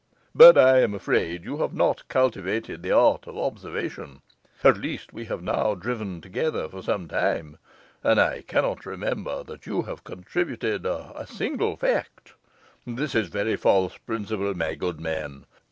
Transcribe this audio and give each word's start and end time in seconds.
But 0.33 0.57
I 0.57 0.79
am 0.81 0.95
afraid 0.95 1.43
you 1.45 1.59
have 1.59 1.75
not 1.75 2.07
cultivated 2.07 2.81
the 2.81 2.89
art 2.91 3.27
of 3.27 3.37
observation; 3.37 4.23
at 4.63 4.77
least 4.79 5.13
we 5.13 5.25
have 5.25 5.43
now 5.43 5.75
driven 5.75 6.21
together 6.21 6.67
for 6.67 6.81
some 6.81 7.07
time, 7.07 7.59
and 8.03 8.19
I 8.19 8.41
cannot 8.41 8.87
remember 8.87 9.43
that 9.43 9.67
you 9.67 9.83
have 9.83 10.03
contributed 10.03 10.87
a 10.87 11.27
single 11.29 11.77
fact. 11.77 12.33
This 12.83 13.13
is 13.13 13.27
a 13.27 13.29
very 13.29 13.55
false 13.55 13.95
principle, 13.97 14.55
my 14.55 14.73
good 14.73 14.99
man. 14.99 15.45